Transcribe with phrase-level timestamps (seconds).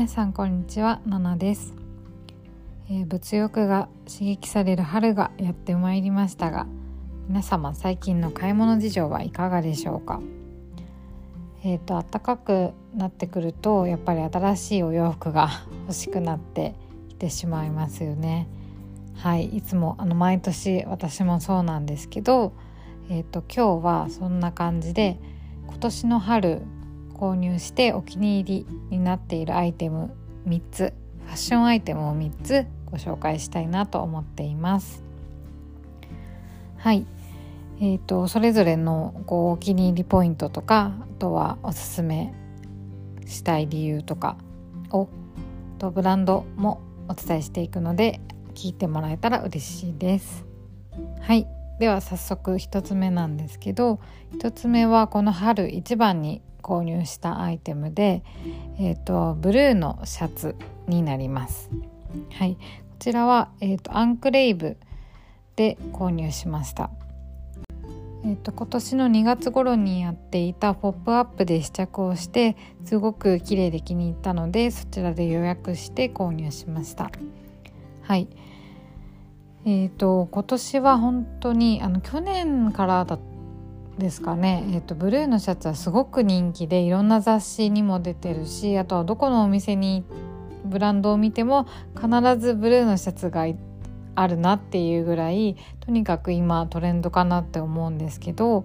[0.00, 1.74] 皆さんこんにちはナナです、
[2.88, 6.66] えー、物欲が刺激される春がやってまいりましたが
[7.28, 10.22] 皆様最近の買い物事情はいかがでしょうか？
[11.64, 15.50] えーと、暖かくなってくるとやっぱり新しいお洋服が
[15.82, 16.74] 欲しくなって
[17.10, 18.48] きてしまいますよね。
[19.16, 22.54] はいいつもあの毎年私もそうなんですけど
[23.10, 25.18] えーと今日はそんな感じで
[25.66, 26.62] 今年の春
[27.20, 30.10] 購入してお気に入りになっているアイテム
[30.48, 30.94] 3つ
[31.26, 35.04] ファッションアイテムを3つご紹介したいなと思っています。
[36.78, 37.06] はい。
[37.78, 42.32] えーと、それぞれのこうお気に入りポイントとかあとはおすすめ
[43.26, 44.36] したい理由とか
[44.90, 45.08] を
[45.78, 48.20] とブランドもお伝えしていくので
[48.54, 50.46] 聞いてもらえたら嬉しいです。
[51.20, 51.46] はい。
[51.78, 54.00] では早速1つ目なんですけど
[54.38, 58.22] 1つ目はこの春一番に購入したアイテムで、
[58.78, 60.54] えーと、ブルーのシャツ
[60.86, 61.68] になります。
[62.30, 62.60] はい、こ
[63.00, 64.76] ちらは、えーと、アンクレイブ
[65.56, 66.90] で購入しました。
[68.22, 77.10] えーと、今年の2月頃にやっていた「ポップアップで試着をしてすごく綺麗で気に入ったのでそちらで予約して購入しました。
[78.02, 78.28] はい
[79.64, 83.20] えーと今年は本当にあの去年からだっ
[84.00, 90.04] ですかね、えーと、ブルーのシャツはすごく人気でいろんな雑誌にも出てるしあとはどこのお店に
[90.64, 93.46] ブランドを見ても必ずブルーのシャツが
[94.16, 98.64] あるなっていうぐらいとにかく今トレンドかなって思うんですけど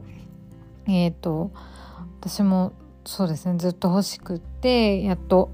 [0.88, 1.52] えっ、ー、と
[2.20, 2.74] 私も
[3.06, 5.52] そうですねずっと欲しくってやっと、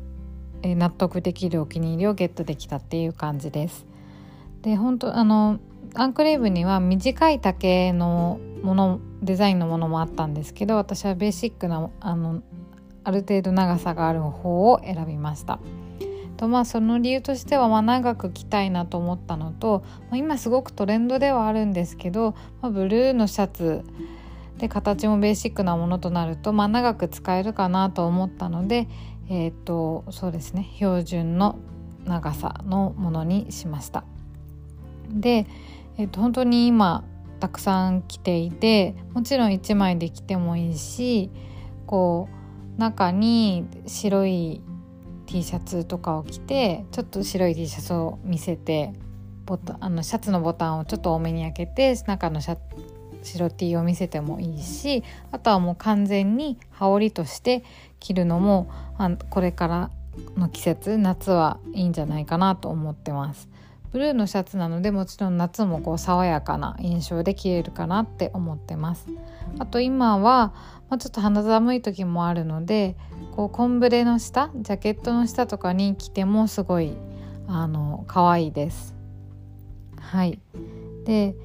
[0.62, 3.86] えー、納得できるお気に入りをゲットできたっていう感じです。
[4.62, 5.59] で本当あの
[5.96, 12.42] アンクレイブには短い丈のものデザインのものもあったんですけど私はベーシックなあの
[13.03, 15.59] ある程度長さがある方を選びました。
[16.38, 23.84] とまあその理由としてはま長く着たいなと思ったのと、ま、今すごくトレンドではあるんですけど、ま、ブルーのシャツ
[24.58, 28.88] で形もベーシックなものとなると、ま、長く使えるかなと思ったので
[29.30, 31.57] えっ、とそうですね標準の
[32.06, 34.03] 長さのものにしました。
[35.09, 35.46] で、
[35.97, 37.03] えー、と本当に今
[37.41, 41.31] たくさん着ていてもちろん1枚で着てもいいし
[41.88, 42.29] こ
[42.78, 44.62] う中に白い
[45.25, 48.94] T シャツとかを着てちょっと白い T シャツを見せて
[49.46, 52.57] ボタあのシャツのボタンをちょっと多めに開けて中のシャ
[53.24, 57.63] 白 T を見せてもいいしあとはもう完全に羽織として
[58.00, 59.91] 着るのもあこれから
[60.38, 63.50] の季節夏はいいんじゃないかなと思ってます。
[63.91, 69.07] ブルーのシャツなのでもちろん夏もこう爽やかな印象で着れるかなって思ってます。
[69.59, 70.53] あと今は、
[70.90, 72.96] まあ、ちょっと肌寒い時もあるので
[73.35, 76.96] こうコンブレの下ジャケットの下とかに着てもすごい
[77.47, 78.96] あの可愛いです。
[80.00, 80.40] はい。
[81.06, 81.35] で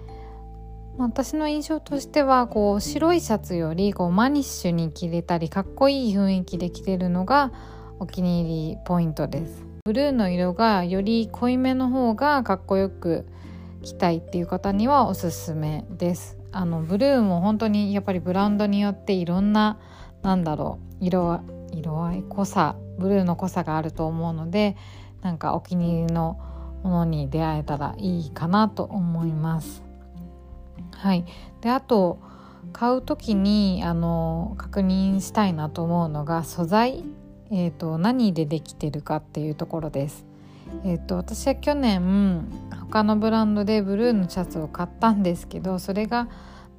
[0.99, 7.53] 私の印象としてはこう白いシャツよりこうマニッシュに着れたりかっこいい雰囲気で着れるのが
[7.99, 9.66] お気に入りポイントです。
[9.87, 13.25] ブルーの色がより濃いめの方がかっこよく
[13.85, 16.37] 着たいっていう方にはおすすめです。
[16.51, 19.79] あのブルーも本当にやっぱりブランドによっていろんな
[20.23, 24.77] なんだろう色色合い濃さブルーの濃さがあると思うので
[25.23, 26.37] なんかお気に入りの
[26.83, 29.85] ものに出会えたらいいかなと思います。
[30.97, 31.25] はい。
[31.61, 32.19] であと
[32.73, 37.05] 買う時にあの確認したいなと思うのが素材。
[37.51, 40.27] えーと、何でできてるかっていうところです。
[40.85, 42.45] えーと、私は去年
[42.91, 46.29] 他のブランドでブルーのシャツを買ったんですけどそれが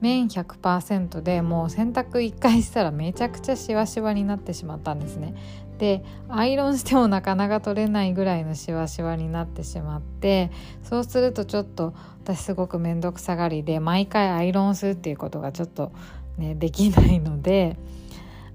[0.01, 5.33] 綿100%でもう洗濯1回したらめちゃくちゃシワシワになってしまったんですね。
[5.77, 10.49] でアイロンしてもなかなか取れないぐらいのシワシワになってしまって
[10.81, 15.91] そうするとちょっと私すごく面倒くさがりで毎回アイロンするっていうことがちょっと
[16.37, 17.77] ねできないので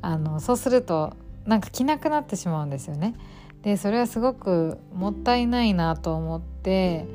[0.00, 1.14] あのそうすると
[1.46, 3.14] なんか着なくなってしまうんですよね。
[3.62, 7.06] でそれはすごくもったいないなと思って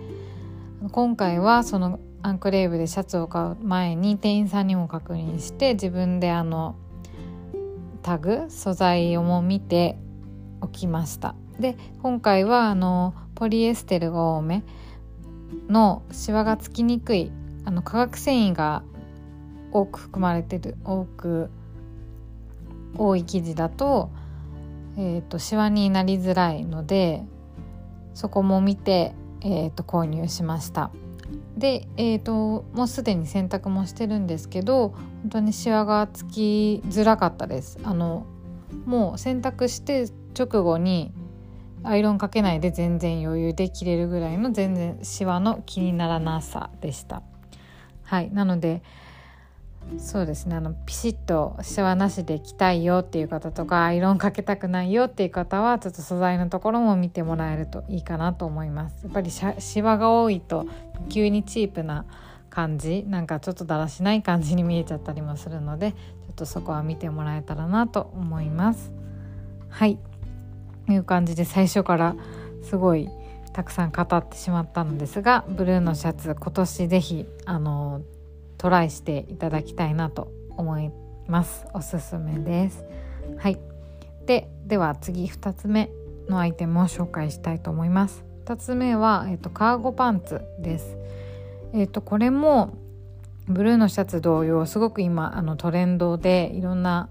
[0.92, 6.76] 今回はそのアンクレーブでシャツを買う前に店員さんにも確認して自分であの
[8.02, 9.98] タグ素材をも見て
[10.62, 14.64] おきましたで今回はあのポリエステルが多め
[15.68, 17.32] のシワがつきにくい
[17.66, 18.84] あの化学繊維が
[19.72, 21.50] 多く含まれてる多く
[22.96, 24.10] 多い生地だと,、
[24.98, 27.24] えーと、シワになりづらいので
[28.14, 30.92] そこも見て、えーと、購入しました。
[31.58, 34.90] で、えーと、もうすでに洗濯もしてるんですけど
[35.24, 37.80] 本当にシワがつきづらかったです。
[37.84, 38.26] あの
[38.86, 40.08] もう洗濯して
[40.38, 41.12] 直後に
[41.84, 47.22] アイロンかけないで全然余裕で着れるぐらいの全然シワの気にならなさでした
[48.04, 48.82] はいなので
[49.98, 50.56] そうですね。
[50.56, 59.04] あのピシッとシワなしで着たいよっていう方とかアイロンかけたくないよっていう方はちょっと素材のところも見てもらえるといいかなと思います。
[59.04, 60.68] やっぱりシワが多いと
[61.10, 62.06] 急にチープな
[62.50, 65.98] 感じなんかちょっとだらしない感じに見えちゃったりもするのでちょ
[66.32, 68.92] っとそこは見てもらえたらなと思います。
[69.70, 69.98] はい。
[70.90, 72.16] いう感じで最初から
[72.64, 73.10] すごい
[73.54, 78.02] たくさん語ってしまったのですがブルーのシャツ今年是非あの
[78.58, 80.92] トライしていただきたいなと思い
[81.28, 81.66] ます。
[81.74, 82.84] おすすめです。
[83.38, 83.60] はい。
[84.26, 85.90] ででは次2つ目
[86.28, 88.26] のアイテムを紹介したいと思います。
[88.46, 90.98] 2つ目は、えーと、カーゴパンツです。
[91.74, 92.74] えっ、ー、とこれも
[93.48, 97.10] ブルーのシャツ同様すごく今あのトレンドでいろんな、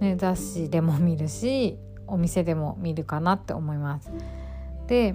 [0.00, 4.10] ね、雑誌でも見るしお店でも見るかなって思います。
[4.86, 5.14] で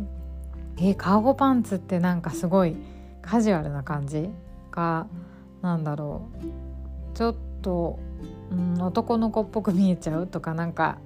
[0.78, 2.76] えー、カーゴパンツってなんかすごい
[3.22, 4.30] カジュアルな感じ
[4.72, 5.08] が
[5.62, 6.30] なんだろ
[7.14, 8.00] うちょっと、
[8.52, 10.98] うん、男の子っぽく見えちゃうとかなんか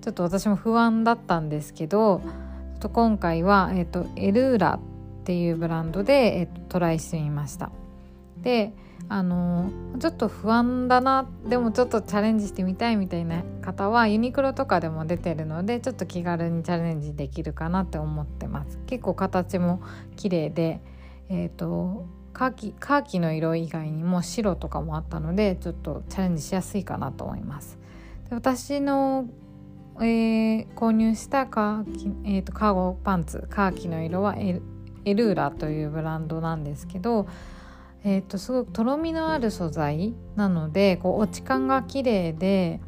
[0.00, 2.28] ちょっと私も不安だったんですけどちょ
[2.76, 4.80] っと今回は、えーと、エルーラ
[5.22, 7.70] っていうブランドで、えーと、トライしてみました。
[8.42, 8.72] で
[9.08, 19.82] あのちょっと不安だなでもちょっとチャレンジしてみたいみたいな方はユニクロとかでも出てるのでちょっと気軽にチャレンジできるかなって思ってます結構形も
[20.16, 20.80] 綺麗で
[21.28, 27.78] えっ、ー、とカーキカーキの色以外にも白とかもあったのでちょっとチャレンジしやすいかなと思います。
[28.28, 29.26] で私の、
[29.96, 34.60] えー、購入したカーキ、えーと、カーゴパンツカーキの色はエ
[35.04, 37.26] ルーラというブランドなんですけど
[38.04, 42.80] えーと、すごくとろみのある素材なのでこう落ち感が綺麗で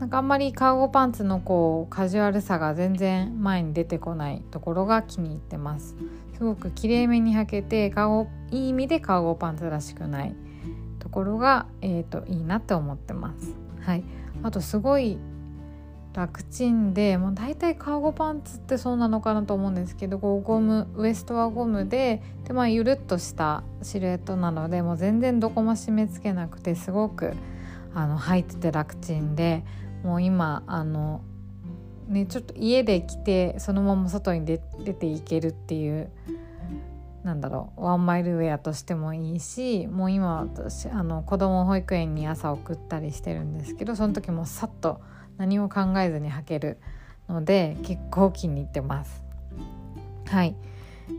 [0.00, 5.94] なんかあんまりカーゴパンツのこうカジュアルさが全然前に出てこないところが気に入ってます。
[6.38, 10.34] すごくきれいめに履けてカゴいい意味でカーゴパンツらしくない
[11.00, 13.54] ところが、えーと、いいなって思ってます。
[13.82, 14.02] はい。
[14.42, 15.18] あとすごい
[16.14, 27.34] 楽ちんでもう大体カーゴパンツってそうなのかなと思うんですけどこうゴムウエストはゴムでで、まあ、ゆるっとしたシルエットなのでもう全然どこも締め付けなくてすごく
[27.94, 29.62] あの履いてて楽ちんで
[30.02, 31.22] もう今あの
[32.08, 36.10] ねちょっと家で着てそのまま外に出ていけるっていう
[37.22, 45.00] なんだろうワンマイルウェアとしてもいいしもう今私あの子供保育園に朝送ったりしてるんですけどその時もさっと
[45.36, 46.78] 何も考えずに履ける
[47.28, 49.22] ので結構気に入ってます。
[50.26, 50.54] はい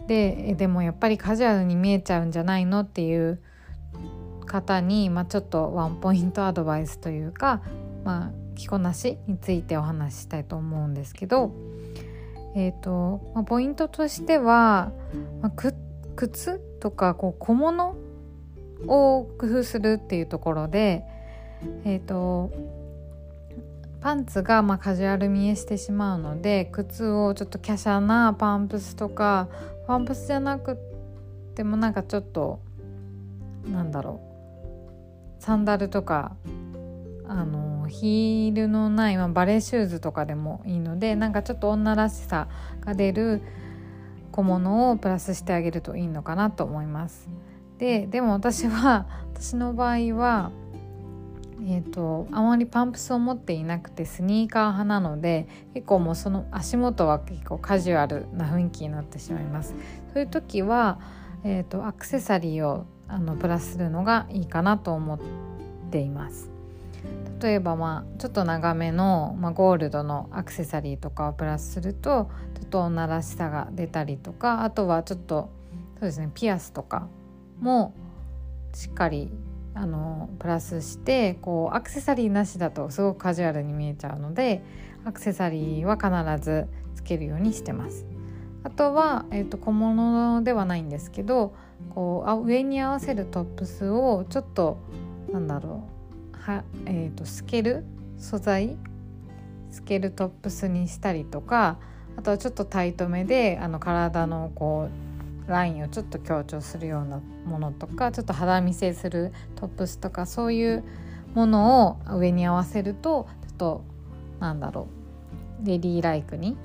[0.07, 3.41] ででもやっぱりカジュアルに見えちゃうんじゃないのっていう
[4.45, 7.61] 方に、まあ、ちょっとワンポイントアドバイスというか、
[8.03, 11.51] まあ、着こなしについてお話ししたいと思うんですけど、
[12.55, 14.91] えーとまあ、ポイントとしては、
[15.41, 15.73] まあ、
[16.15, 17.95] 靴とかこう小物
[18.87, 21.03] を工夫するっていうところで、
[21.85, 22.51] えーと
[24.01, 29.47] パンツがまカジュアル見えしてしまうので靴をちょっと華奢なパンプスとか
[29.85, 30.75] パンプスじゃなく
[31.53, 32.61] てもなんかちょっと
[33.63, 34.19] なんだろ
[35.39, 36.35] うサンダルとか
[37.27, 42.47] あのヒールのない、まあ、バレーシューズとかでもいいのでなんかちょっと女らしさ
[42.81, 43.41] が出る
[44.31, 47.29] 小物をプラスしてあげるといいのかなと思います。
[47.77, 50.51] ででも私は 私の場合は
[51.63, 59.75] えーと、あまりパンプスを持っていなくてスニーカー派なので結構もうその足元は結構カジュアルな雰囲気になってしまいます。
[60.11, 60.99] そういう時は、
[61.43, 65.19] えーと、アクセサリーをあのプラスするのがいいかなと思っ
[65.91, 66.50] ています
[67.41, 75.49] 例えばまあちょっと長めの、まあ、ゴールドのアクセサリーとかをプラスするとちょっと女らしさが出たりとかあとはちょっと
[75.95, 77.07] そうですねピアスとか
[77.59, 77.93] も
[78.73, 79.31] しっかり
[79.73, 84.61] あのプラスしてこうアクセサリーなしだとすごくカジュアルに見えちゃうので
[85.05, 88.05] アクセサリーは必ずつけるようにしてます。
[88.63, 91.55] あとは、えーと、小物ではないんですけど
[91.89, 94.77] こうあ上に合わせるトップスをちょっと
[95.31, 96.00] なんだろう
[96.41, 97.85] は、えーと、透ける
[98.17, 98.77] 素材
[99.71, 101.77] 透けるトップスにしたりとか
[102.17, 104.89] あとはちょっとタイトめであの体のこ
[105.47, 110.83] うラインをちょっと強調するようなものとかちょっと肌見せするトップスとかそういう
[111.33, 113.83] ものを上に合わせるとちょっと
[114.39, 114.87] なんだろ
[115.63, 116.57] うレディーライクに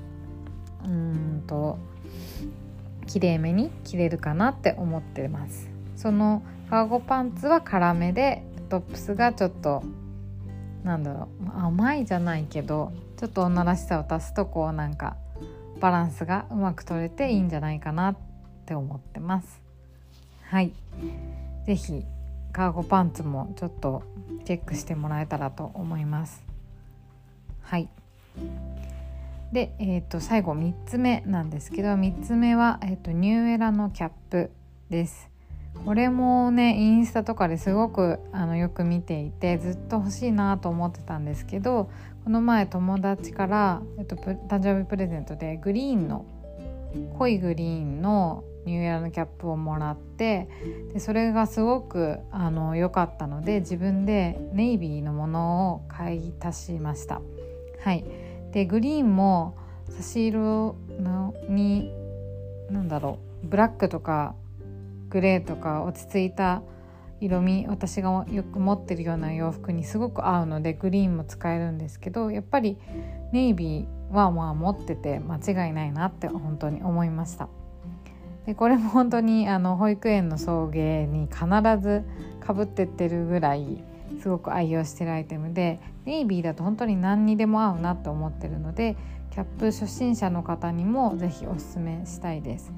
[0.83, 1.77] うんと
[3.05, 5.69] きれいめに着れるかなって思ってます。
[5.95, 9.83] そのカーゴパンツは辛めでトップスがちょっと
[10.83, 15.17] なんだろう甘いじゃないけどちょっと女らしさを足すとこうなんか
[15.79, 18.17] バランスがうまく取れていいんじゃないかなっ
[18.65, 19.61] て思ってます。
[20.43, 20.71] はい。
[21.65, 22.05] 是非
[22.53, 24.03] カーゴパンツもちょっと
[24.45, 26.43] チェックしてもらえたらと思います。
[27.61, 27.89] はい。
[29.51, 34.51] で、えー、と最後3つ目なんですけど3つ目は、えー、とニューエラのキャップ
[34.89, 35.29] です。
[35.87, 41.89] これもねインスタとかですごくあのよく見ていてずっと欲しいなと思ってたんですけど
[42.25, 46.25] この前友達から、えっと、誕生日プレゼントでグリーンの
[47.17, 50.49] 濃いグリーンのニューエラのキャップをもらって
[50.91, 57.21] でそれがすごくあの良かったので自分でネイビーのものを買い足しました。
[57.79, 58.03] はい、
[58.51, 59.55] でグリーンも
[59.89, 61.93] 差し色のに
[62.69, 64.35] 何だろうブラックとか
[65.09, 66.61] グレーとか落ち着いた
[67.19, 72.77] 色味私がよく持ってるような洋服にすごく合うのでグリーンも使えるんですけどやっぱり
[73.31, 77.49] ネイビーはまあ持ってて間違いないなって本当に思いました
[78.45, 81.45] でこれも本当にあの保育園の送迎に必
[81.81, 82.03] ず
[82.39, 83.83] かぶってってるぐらい
[84.21, 88.95] すごく愛用してるアイテムでネイビーだと本当に何にでも合うなって思ってるので
[89.31, 92.71] キャップ初心者の方にも是非おすすめしたいです。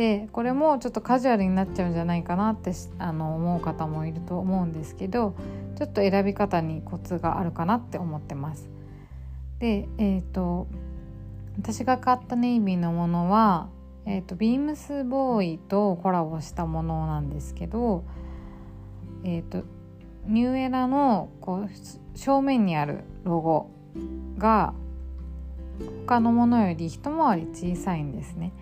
[0.00, 5.34] でこれもちょっとカジュアルになっちゃうんじゃないかなってあの思う方もいると思うんですけど
[5.76, 8.70] ちょっと選び方にコツがあるかなって思ってます。
[9.58, 10.68] でえっ、ー、と
[11.58, 13.68] 私が買ったネイビーのものは、
[14.06, 18.02] えーと、ビームスボーイとコラボしたものなんですけど、
[19.22, 19.64] えー、と
[20.24, 23.70] ニューエラのこう正面にあるロゴ
[24.38, 24.72] が
[26.06, 28.54] 他のものより一回り小さいんですね。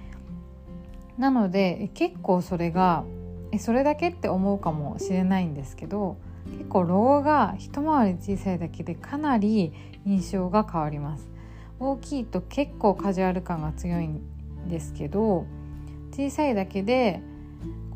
[1.18, 3.04] なので結構それが
[3.50, 6.16] えそれだけって思うかもしれないんですけど
[6.58, 9.72] 結構ロゴが一回り小さいだけでかなり
[10.06, 11.28] 印象が変わります。
[11.80, 14.20] 大きいと結構カジュアル感が強いん
[14.68, 15.46] ですけど
[16.10, 17.20] 小さいだけで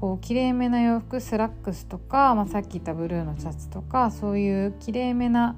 [0.00, 5.56] こう綺麗めな洋服スラックスとか、まあ、さっき言ったブルーのシャツとかそういう綺麗めな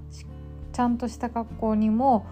[0.72, 2.26] ちゃんとした格好にも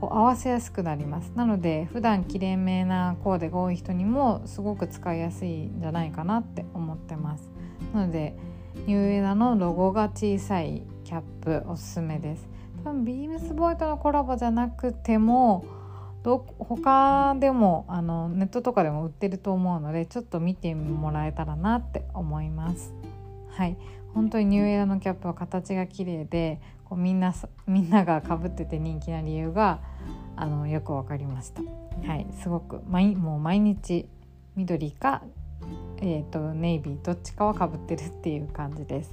[0.00, 1.32] こう合わせやすくなります。
[1.34, 7.50] なので普段きれいめなコーデが多い人にもすごく使いやすいんじゃないかなって思ってます。
[7.92, 8.36] なので
[8.86, 12.48] ニューエラのロゴが小さいキャップおすすめです。
[12.84, 15.64] 多分ビームスボーイとのコラボじゃなくても
[16.22, 22.94] ど他でもあのネットとかでも売ってると思うのでちょっと見てもらえたらなって思います。
[23.50, 23.76] はい。
[24.14, 27.34] 本当にニューエラのキャップは形が綺麗でこうみんな
[27.66, 29.80] みんながかぶってて人気な理由が
[30.36, 31.62] あのよく分かりました。
[32.06, 34.08] はい、すごく毎もう毎日
[34.56, 35.22] 緑か、
[35.98, 39.12] えーと、ネイビーどっちかはかぶってるっていう感じです。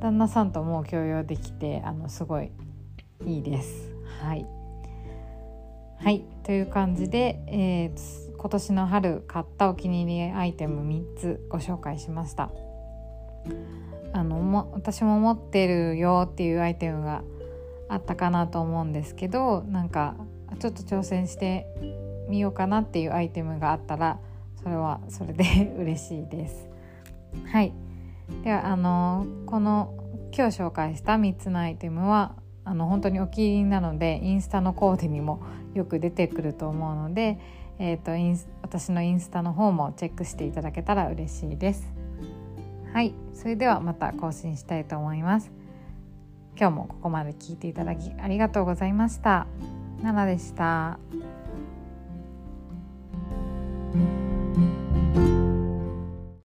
[0.00, 2.50] 旦那さんともう共用できてあのすごい
[3.26, 3.94] いいです。
[4.20, 4.46] はい、
[5.98, 12.50] はい、という感じで、えー、今年の春買ったお気に入りアイテム3つご紹介しました。
[14.14, 17.24] あのも私も持ってるよっていうアイテムが
[17.88, 20.14] あったかなと思うんですけどなんか
[20.60, 21.66] ちょっと挑戦して
[22.28, 24.20] みようかなっていうアイテムがあったら
[24.62, 26.68] それはそれで嬉しいです。
[27.46, 27.72] はい
[28.44, 29.92] ではあのこの
[30.32, 35.42] 今日紹介した3つのアイテムはあの本当にお気に入りなのでインスタのコーデにも
[35.74, 37.40] よく出てくると思うので、
[37.80, 42.03] えーと、と私のインスタの方もチェックしていただけたら嬉しいです。
[42.94, 45.50] はいそれではまた更新したいと思います
[46.56, 49.48] 今日もここまで聞いていただきありがとうございました
[50.00, 50.98] 奈々でした。